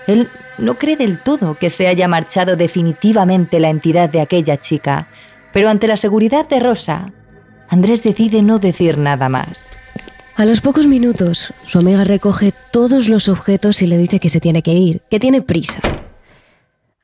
[0.08, 5.10] Él no cree del todo que se haya marchado definitivamente la entidad de aquella chica,
[5.54, 7.14] pero ante la seguridad de Rosa,
[7.70, 9.78] Andrés decide no decir nada más.
[10.36, 14.40] A los pocos minutos, su amiga recoge todos los objetos y le dice que se
[14.40, 15.82] tiene que ir, que tiene prisa.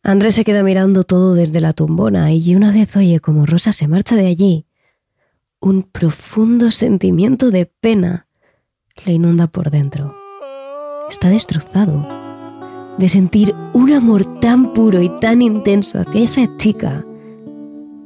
[0.04, 3.88] Andrés se queda mirando todo desde la tumbona y una vez oye como Rosa se
[3.88, 4.66] marcha de allí,
[5.60, 8.28] un profundo sentimiento de pena
[9.06, 10.23] le inunda por dentro.
[11.14, 12.08] Está destrozado
[12.98, 17.06] de sentir un amor tan puro y tan intenso hacia esa chica.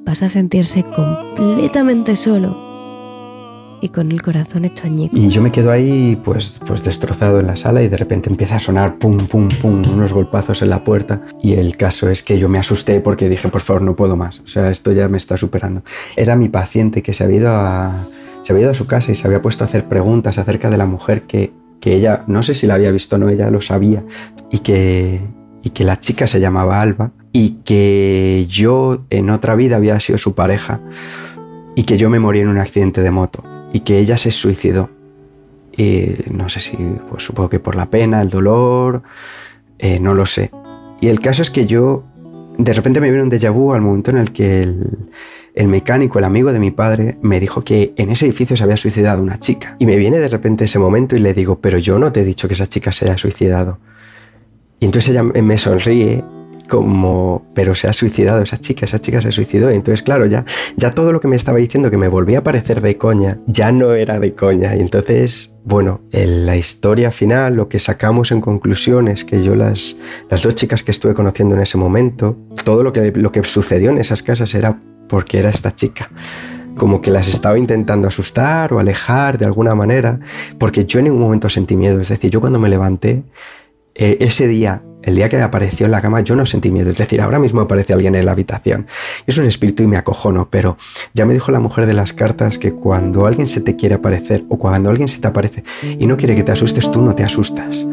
[0.05, 5.17] Pasa a sentirse completamente solo y con el corazón hecho añicos.
[5.17, 8.57] Y yo me quedo ahí pues, pues destrozado en la sala y de repente empieza
[8.57, 11.21] a sonar pum, pum, pum, unos golpazos en la puerta.
[11.41, 14.41] Y el caso es que yo me asusté porque dije, por favor, no puedo más.
[14.41, 15.81] O sea, esto ya me está superando.
[16.17, 18.05] Era mi paciente que se había ido a,
[18.41, 20.77] se había ido a su casa y se había puesto a hacer preguntas acerca de
[20.77, 23.61] la mujer que, que ella, no sé si la había visto o no, ella lo
[23.61, 24.03] sabía.
[24.51, 25.21] Y que,
[25.63, 30.17] y que la chica se llamaba Alba y que yo en otra vida había sido
[30.17, 30.79] su pareja
[31.75, 34.89] y que yo me morí en un accidente de moto y que ella se suicidó.
[35.75, 36.75] Y no sé si,
[37.09, 39.03] pues supongo que por la pena, el dolor,
[39.77, 40.49] eh, no lo sé.
[41.01, 42.03] Y el caso es que yo,
[42.57, 44.97] de repente me vino un déjà vu al momento en el que el,
[45.57, 48.77] el mecánico, el amigo de mi padre, me dijo que en ese edificio se había
[48.77, 49.75] suicidado una chica.
[49.79, 52.23] Y me viene de repente ese momento y le digo, pero yo no te he
[52.23, 53.79] dicho que esa chica se haya suicidado.
[54.79, 56.23] Y entonces ella me sonríe
[56.69, 59.71] como, pero se ha suicidado esa chica, esa chica se suicidó.
[59.71, 62.43] Y entonces, claro, ya, ya todo lo que me estaba diciendo que me volvía a
[62.43, 64.75] parecer de coña, ya no era de coña.
[64.75, 69.55] Y entonces, bueno, en la historia final, lo que sacamos en conclusión es que yo
[69.55, 69.95] las,
[70.29, 73.89] las dos chicas que estuve conociendo en ese momento, todo lo que, lo que sucedió
[73.89, 76.09] en esas casas era porque era esta chica
[76.77, 80.19] como que las estaba intentando asustar o alejar de alguna manera,
[80.59, 81.99] porque yo en ningún momento sentí miedo.
[81.99, 83.23] Es decir, yo cuando me levanté,
[83.95, 86.97] eh, ese día el día que apareció en la cama yo no sentí miedo, es
[86.97, 88.87] decir, ahora mismo aparece alguien en la habitación.
[89.25, 90.77] Es un espíritu y me acojono, pero
[91.13, 94.43] ya me dijo la mujer de las cartas que cuando alguien se te quiere aparecer
[94.49, 95.63] o cuando alguien se te aparece
[95.97, 97.87] y no quiere que te asustes, tú no te asustas.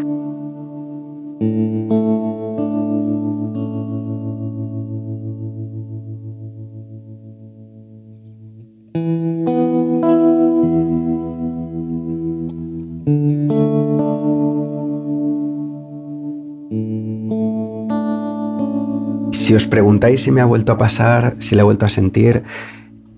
[19.45, 22.45] Si os preguntáis si me ha vuelto a pasar, si le he vuelto a sentir,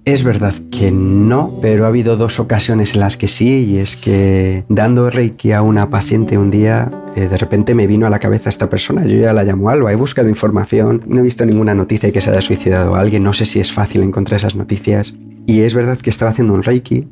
[0.04, 3.96] es verdad que no, pero ha habido dos ocasiones en las que sí, y es
[3.96, 8.18] que dando Reiki a una paciente un día, eh, de repente me vino a la
[8.18, 11.76] cabeza esta persona, yo ya la llamo Alba, he buscado información, no he visto ninguna
[11.76, 15.14] noticia de que se haya suicidado alguien, no sé si es fácil encontrar esas noticias,
[15.46, 17.06] y es verdad que estaba haciendo un Reiki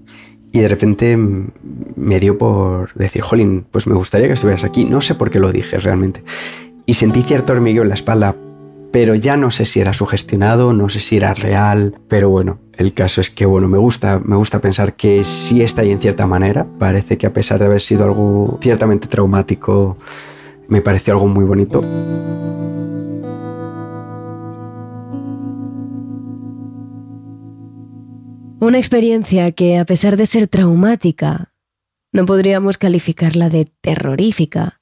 [0.51, 5.01] y de repente me dio por decir, Jolín, pues me gustaría que estuvieras aquí, no
[5.01, 6.25] sé por qué lo dije realmente,
[6.85, 8.35] y sentí cierto hormigueo en la espalda
[8.95, 12.95] pero ya no sé si era sugestionado, no sé si era real, pero bueno, el
[12.95, 16.29] caso es que bueno, me gusta, me gusta pensar que sí está ahí en cierta
[16.29, 19.97] manera, parece que a pesar de haber sido algo ciertamente traumático,
[20.69, 21.81] me pareció algo muy bonito.
[28.61, 31.53] Una experiencia que, a pesar de ser traumática,
[32.13, 34.81] no podríamos calificarla de terrorífica,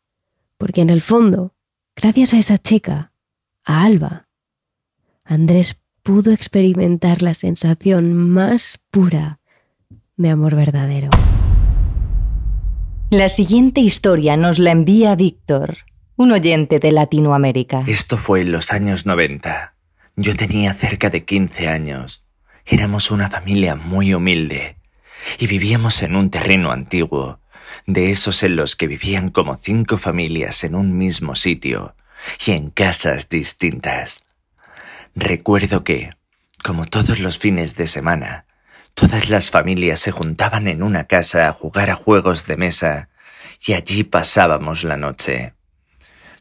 [0.58, 1.54] porque en el fondo,
[1.96, 3.11] gracias a esa chica,
[3.64, 4.28] a Alba,
[5.24, 9.40] Andrés pudo experimentar la sensación más pura
[10.16, 11.10] de amor verdadero.
[13.10, 15.78] La siguiente historia nos la envía Víctor,
[16.16, 17.84] un oyente de Latinoamérica.
[17.86, 19.74] Esto fue en los años 90.
[20.16, 22.24] Yo tenía cerca de 15 años.
[22.64, 24.76] Éramos una familia muy humilde
[25.38, 27.40] y vivíamos en un terreno antiguo,
[27.86, 31.94] de esos en los que vivían como cinco familias en un mismo sitio,
[32.44, 34.24] y en casas distintas.
[35.14, 36.10] Recuerdo que,
[36.62, 38.46] como todos los fines de semana,
[38.94, 43.08] todas las familias se juntaban en una casa a jugar a juegos de mesa
[43.64, 45.54] y allí pasábamos la noche.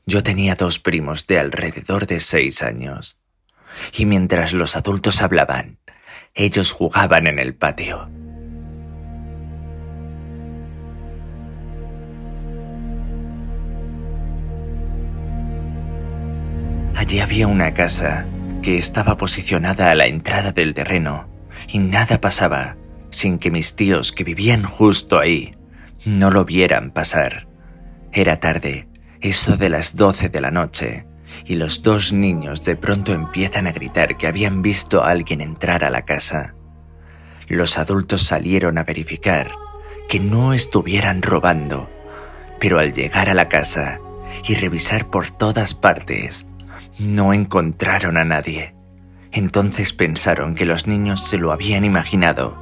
[0.05, 3.19] Yo tenía dos primos de alrededor de seis años,
[3.93, 5.77] y mientras los adultos hablaban,
[6.33, 8.09] ellos jugaban en el patio.
[17.11, 18.25] Allí había una casa
[18.63, 21.27] que estaba posicionada a la entrada del terreno
[21.67, 22.77] y nada pasaba
[23.09, 25.57] sin que mis tíos que vivían justo ahí
[26.05, 27.49] no lo vieran pasar.
[28.13, 28.87] Era tarde,
[29.19, 31.05] eso de las doce de la noche,
[31.43, 35.83] y los dos niños de pronto empiezan a gritar que habían visto a alguien entrar
[35.83, 36.55] a la casa.
[37.49, 39.51] Los adultos salieron a verificar
[40.07, 41.89] que no estuvieran robando,
[42.61, 43.99] pero al llegar a la casa
[44.47, 46.47] y revisar por todas partes,
[47.07, 48.73] no encontraron a nadie.
[49.31, 52.57] Entonces pensaron que los niños se lo habían imaginado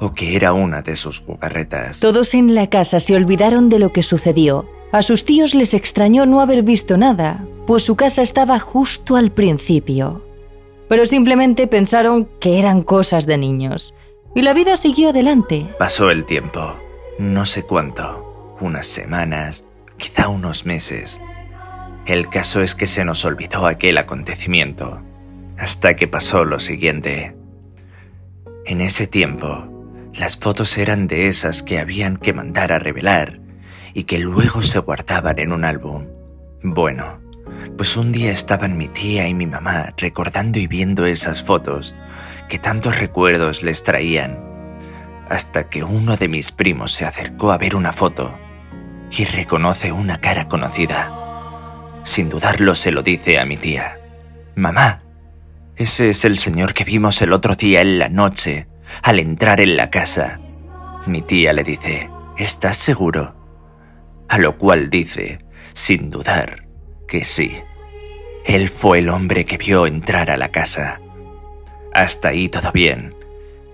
[0.00, 2.00] o que era una de sus jugarretas.
[2.00, 4.68] Todos en la casa se olvidaron de lo que sucedió.
[4.90, 9.30] A sus tíos les extrañó no haber visto nada, pues su casa estaba justo al
[9.30, 10.24] principio.
[10.88, 13.94] Pero simplemente pensaron que eran cosas de niños.
[14.34, 15.66] Y la vida siguió adelante.
[15.78, 16.74] Pasó el tiempo,
[17.18, 19.66] no sé cuánto, unas semanas,
[19.98, 21.22] quizá unos meses.
[22.06, 25.00] El caso es que se nos olvidó aquel acontecimiento,
[25.56, 27.36] hasta que pasó lo siguiente.
[28.66, 29.68] En ese tiempo,
[30.14, 33.40] Las fotos eran de esas que habían que mandar a revelar
[33.94, 36.06] y que luego se guardaban en un álbum.
[36.62, 37.18] Bueno,
[37.78, 41.94] pues un día estaban mi tía y mi mamá recordando y viendo esas fotos
[42.50, 44.38] que tantos recuerdos les traían,
[45.30, 48.34] hasta que uno de mis primos se acercó a ver una foto
[49.10, 51.21] y reconoce una cara conocida.
[52.04, 53.98] Sin dudarlo se lo dice a mi tía.
[54.54, 55.02] Mamá,
[55.76, 58.66] ese es el señor que vimos el otro día en la noche,
[59.02, 60.38] al entrar en la casa.
[61.06, 63.34] Mi tía le dice, ¿estás seguro?
[64.28, 65.38] A lo cual dice,
[65.72, 66.66] sin dudar,
[67.08, 67.56] que sí.
[68.44, 71.00] Él fue el hombre que vio entrar a la casa.
[71.94, 73.14] Hasta ahí todo bien.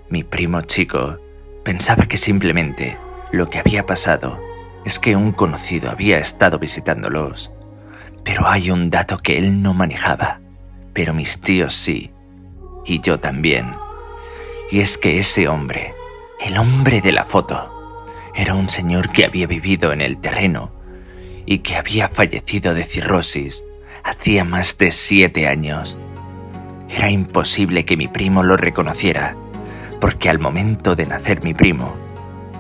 [0.09, 1.19] Mi primo chico
[1.65, 2.97] pensaba que simplemente
[3.33, 4.39] lo que había pasado
[4.85, 7.53] es que un conocido había estado visitándolos.
[8.25, 10.41] Pero hay un dato que él no manejaba,
[10.93, 12.11] pero mis tíos sí,
[12.85, 13.75] y yo también.
[14.71, 15.95] Y es que ese hombre,
[16.41, 17.75] el hombre de la foto,
[18.35, 20.71] era un señor que había vivido en el terreno
[21.47, 23.65] y que había fallecido de cirrosis
[24.05, 25.99] hacía más de siete años.
[26.89, 29.37] Era imposible que mi primo lo reconociera,
[30.01, 31.95] porque al momento de nacer mi primo,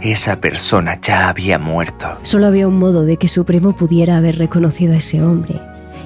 [0.01, 2.19] esa persona ya había muerto.
[2.23, 5.61] Solo había un modo de que su primo pudiera haber reconocido a ese hombre,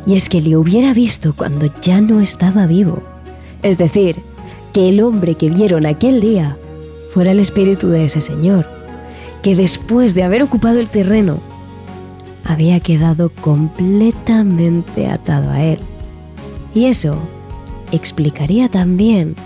[0.07, 3.03] y es que le hubiera visto cuando ya no estaba vivo.
[3.63, 4.23] Es decir,
[4.73, 6.57] que el hombre que vieron aquel día
[7.13, 8.67] fuera el espíritu de ese señor,
[9.43, 11.41] que después de haber ocupado el terreno
[12.45, 15.79] había quedado completamente atado a él.
[16.75, 17.19] Y eso
[17.93, 19.37] explicaría también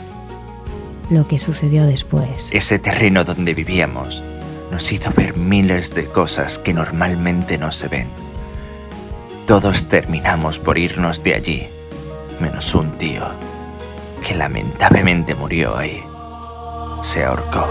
[1.10, 2.50] lo que sucedió después.
[2.52, 4.22] Ese terreno donde vivíamos
[4.70, 8.08] nos hizo ver miles de cosas que normalmente no se ven.
[9.46, 11.68] Todos terminamos por irnos de allí,
[12.40, 13.24] menos un tío,
[14.26, 16.02] que lamentablemente murió ahí.
[17.02, 17.66] Se ahorcó.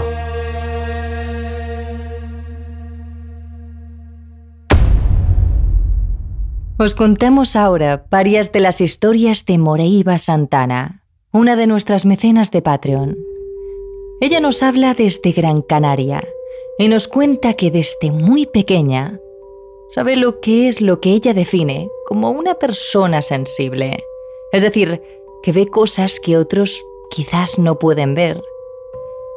[6.78, 12.62] Os contamos ahora varias de las historias de Moreiva Santana, una de nuestras mecenas de
[12.62, 13.16] Patreon.
[14.20, 16.22] Ella nos habla desde Gran Canaria
[16.78, 19.20] y nos cuenta que desde muy pequeña
[19.88, 24.04] sabe lo que es lo que ella define como una persona sensible.
[24.52, 25.02] Es decir,
[25.42, 28.42] que ve cosas que otros quizás no pueden ver.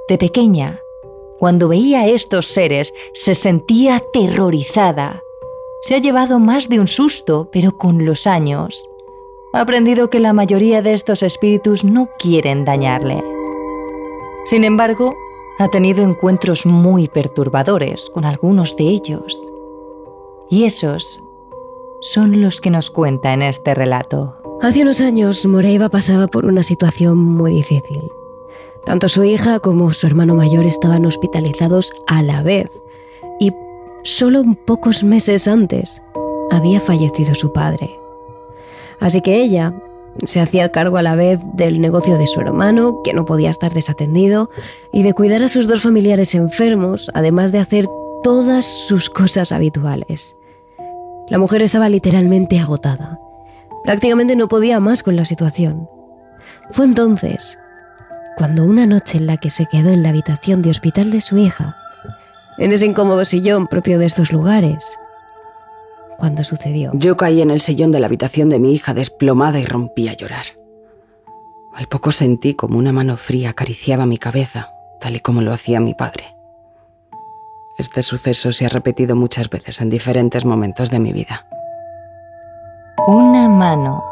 [0.07, 0.81] De pequeña,
[1.37, 5.23] cuando veía a estos seres, se sentía aterrorizada
[5.81, 8.89] se ha llevado más de un susto, pero con los años
[9.53, 13.23] ha aprendido que la mayoría de estos espíritus no quieren dañarle.
[14.45, 15.15] Sin embargo,
[15.59, 19.37] ha tenido encuentros muy perturbadores con algunos de ellos.
[20.49, 21.21] Y esos
[21.99, 24.37] son los que nos cuenta en este relato.
[24.61, 28.09] Hace unos años, Moreiva pasaba por una situación muy difícil.
[28.85, 32.81] Tanto su hija como su hermano mayor estaban hospitalizados a la vez
[33.37, 33.51] y
[34.03, 36.01] solo pocos meses antes
[36.51, 37.99] había fallecido su padre.
[39.01, 39.73] Así que ella
[40.23, 43.73] se hacía cargo a la vez del negocio de su hermano, que no podía estar
[43.73, 44.49] desatendido,
[44.91, 47.85] y de cuidar a sus dos familiares enfermos, además de hacer
[48.23, 50.35] todas sus cosas habituales.
[51.29, 53.19] La mujer estaba literalmente agotada.
[53.83, 55.87] Prácticamente no podía más con la situación.
[56.71, 57.57] Fue entonces
[58.37, 61.37] cuando una noche en la que se quedó en la habitación de hospital de su
[61.37, 61.75] hija,
[62.57, 64.97] en ese incómodo sillón propio de estos lugares.
[66.19, 66.91] Cuando sucedió.
[66.93, 70.13] Yo caí en el sillón de la habitación de mi hija desplomada y rompí a
[70.13, 70.45] llorar.
[71.73, 75.79] Al poco sentí como una mano fría acariciaba mi cabeza, tal y como lo hacía
[75.79, 76.35] mi padre.
[77.77, 81.47] Este suceso se ha repetido muchas veces en diferentes momentos de mi vida.
[83.07, 84.03] Una mano,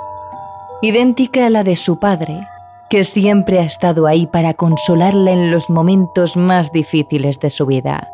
[0.82, 2.48] idéntica a la de su padre,
[2.90, 8.08] que siempre ha estado ahí para consolarla en los momentos más difíciles de su vida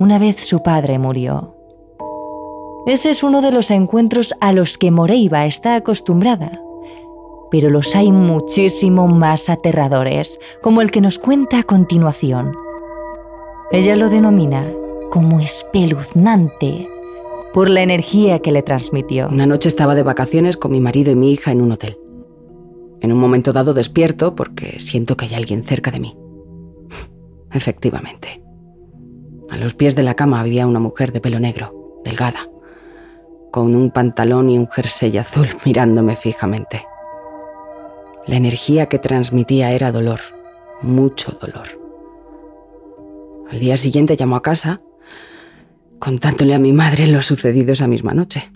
[0.00, 1.54] una vez su padre murió.
[2.86, 6.62] Ese es uno de los encuentros a los que Moreiva está acostumbrada,
[7.50, 12.54] pero los hay muchísimo más aterradores, como el que nos cuenta a continuación.
[13.70, 14.72] Ella lo denomina
[15.10, 16.88] como espeluznante
[17.52, 19.28] por la energía que le transmitió.
[19.28, 21.98] Una noche estaba de vacaciones con mi marido y mi hija en un hotel.
[23.00, 26.16] En un momento dado despierto porque siento que hay alguien cerca de mí.
[27.52, 28.42] Efectivamente.
[29.50, 32.48] A los pies de la cama había una mujer de pelo negro, delgada,
[33.50, 36.86] con un pantalón y un jersey azul mirándome fijamente.
[38.26, 40.20] La energía que transmitía era dolor,
[40.82, 41.80] mucho dolor.
[43.50, 44.80] Al día siguiente llamó a casa
[45.98, 48.50] contándole a mi madre lo sucedido esa misma noche.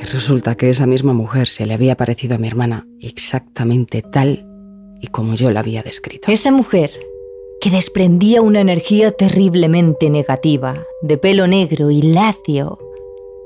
[0.00, 4.46] Y resulta que esa misma mujer se le había parecido a mi hermana exactamente tal
[5.00, 6.30] y como yo la había descrito.
[6.30, 6.90] Esa mujer
[7.60, 12.78] que desprendía una energía terriblemente negativa, de pelo negro y lacio,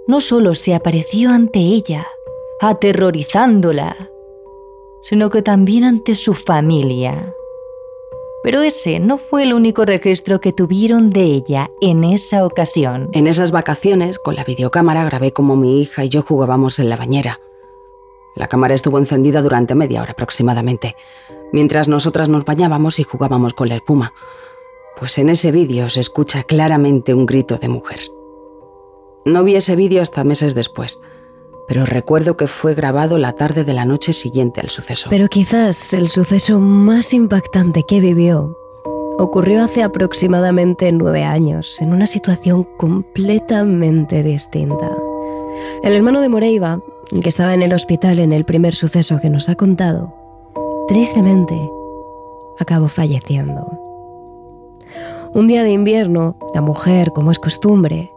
[0.06, 2.06] no solo se apareció ante ella,
[2.60, 4.10] aterrorizándola,
[5.02, 7.34] sino que también ante su familia.
[8.42, 13.08] Pero ese no fue el único registro que tuvieron de ella en esa ocasión.
[13.12, 16.96] En esas vacaciones, con la videocámara, grabé como mi hija y yo jugábamos en la
[16.96, 17.40] bañera.
[18.36, 20.94] La cámara estuvo encendida durante media hora aproximadamente,
[21.52, 24.12] mientras nosotras nos bañábamos y jugábamos con la espuma.
[24.98, 28.15] Pues en ese vídeo se escucha claramente un grito de mujer.
[29.26, 31.00] No vi ese vídeo hasta meses después,
[31.66, 35.10] pero recuerdo que fue grabado la tarde de la noche siguiente al suceso.
[35.10, 38.56] Pero quizás el suceso más impactante que vivió
[39.18, 44.96] ocurrió hace aproximadamente nueve años, en una situación completamente distinta.
[45.82, 46.80] El hermano de Moreiva
[47.20, 50.14] que estaba en el hospital en el primer suceso que nos ha contado,
[50.86, 51.54] tristemente
[52.58, 53.66] acabó falleciendo.
[55.34, 58.12] Un día de invierno, la mujer, como es costumbre,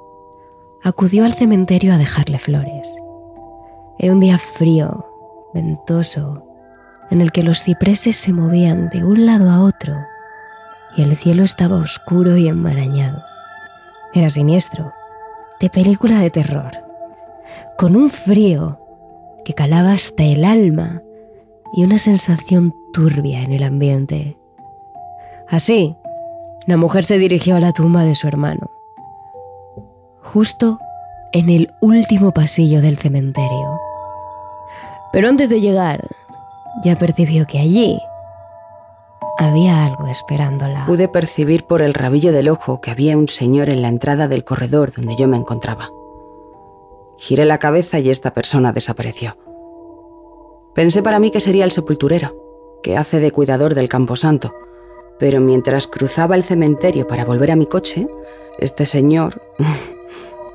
[0.84, 2.96] acudió al cementerio a dejarle flores.
[3.98, 5.06] Era un día frío,
[5.54, 6.46] ventoso,
[7.12, 9.96] en el que los cipreses se movían de un lado a otro
[10.96, 13.24] y el cielo estaba oscuro y enmarañado.
[14.14, 14.94] Era siniestro,
[15.60, 16.90] de película de terror
[17.78, 18.80] con un frío
[19.46, 21.02] que calaba hasta el alma
[21.74, 24.38] y una sensación turbia en el ambiente.
[25.48, 25.96] Así,
[26.68, 28.70] la mujer se dirigió a la tumba de su hermano,
[30.30, 30.80] justo
[31.32, 33.80] en el último pasillo del cementerio.
[35.12, 36.08] Pero antes de llegar,
[36.84, 38.00] ya percibió que allí
[39.40, 40.86] había algo esperándola.
[40.86, 44.44] Pude percibir por el rabillo del ojo que había un señor en la entrada del
[44.44, 45.90] corredor donde yo me encontraba.
[47.18, 49.36] Giré la cabeza y esta persona desapareció.
[50.76, 52.36] Pensé para mí que sería el sepulturero,
[52.84, 54.54] que hace de cuidador del camposanto,
[55.18, 58.08] pero mientras cruzaba el cementerio para volver a mi coche,
[58.60, 59.42] este señor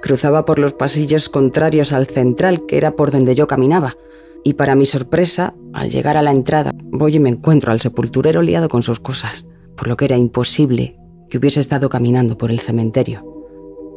[0.05, 3.97] cruzaba por los pasillos contrarios al central, que era por donde yo caminaba,
[4.45, 8.43] y para mi sorpresa, al llegar a la entrada, voy y me encuentro al sepulturero
[8.43, 10.99] liado con sus cosas, por lo que era imposible
[11.31, 13.25] que hubiese estado caminando por el cementerio.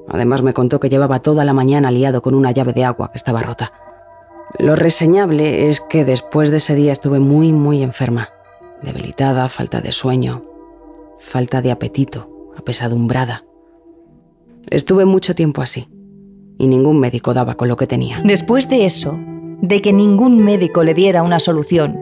[0.07, 3.17] Además me contó que llevaba toda la mañana liado con una llave de agua que
[3.17, 3.73] estaba rota.
[4.59, 8.29] Lo reseñable es que después de ese día estuve muy, muy enferma.
[8.81, 10.45] Debilitada, falta de sueño,
[11.19, 13.43] falta de apetito, apesadumbrada.
[14.69, 15.89] Estuve mucho tiempo así,
[16.57, 18.21] y ningún médico daba con lo que tenía.
[18.23, 19.17] Después de eso,
[19.61, 21.97] de que ningún médico le diera una solución,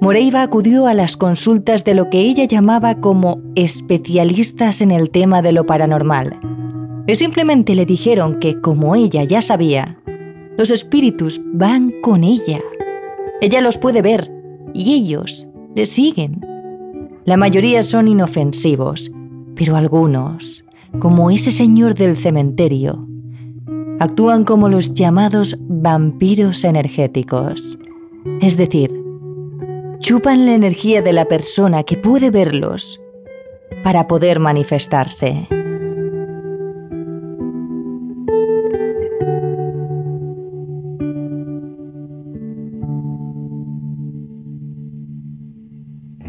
[0.00, 5.42] Moreiva acudió a las consultas de lo que ella llamaba como especialistas en el tema
[5.42, 6.38] de lo paranormal
[7.08, 9.98] y simplemente le dijeron que, como ella ya sabía,
[10.58, 12.58] los espíritus van con ella.
[13.40, 14.30] Ella los puede ver
[14.74, 16.46] y ellos le siguen.
[17.24, 19.10] La mayoría son inofensivos,
[19.54, 20.66] pero algunos,
[20.98, 23.07] como ese señor del cementerio,
[23.98, 27.78] actúan como los llamados vampiros energéticos.
[28.40, 28.92] Es decir,
[29.98, 33.00] chupan la energía de la persona que puede verlos
[33.82, 35.48] para poder manifestarse.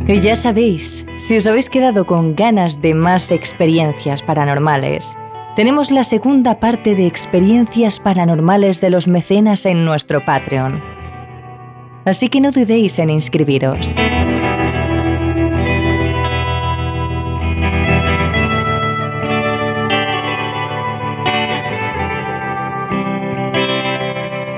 [0.07, 5.15] Y ya sabéis, si os habéis quedado con ganas de más experiencias paranormales,
[5.55, 10.81] tenemos la segunda parte de experiencias paranormales de los mecenas en nuestro Patreon.
[12.05, 13.95] Así que no dudéis en inscribiros.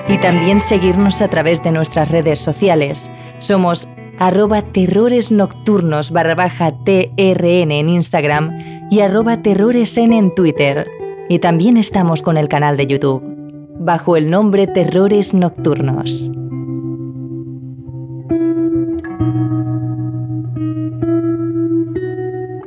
[0.08, 3.10] Y también seguirnos a través de nuestras redes sociales.
[3.40, 3.88] Somos
[4.20, 10.86] arroba terrores nocturnos barra TRN en Instagram y arroba terroresn en Twitter.
[11.30, 13.24] Y también estamos con el canal de YouTube,
[13.80, 16.30] bajo el nombre Terrores Nocturnos.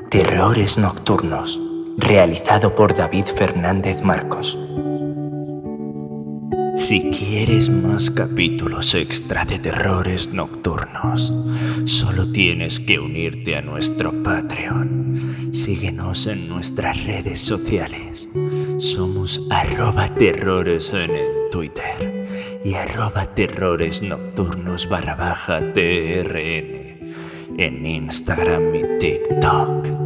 [0.09, 1.61] Terrores Nocturnos,
[1.99, 4.59] realizado por David Fernández Marcos.
[6.85, 11.33] Si quieres más capítulos extra de terrores nocturnos,
[11.87, 15.49] solo tienes que unirte a nuestro Patreon.
[15.51, 18.29] Síguenos en nuestras redes sociales.
[18.77, 28.75] Somos arroba terrores en el Twitter y arroba terrores nocturnos barra baja TRN en Instagram
[28.75, 30.04] y TikTok.